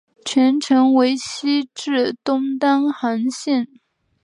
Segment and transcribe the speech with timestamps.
[0.25, 3.67] 全程为西至东单行线。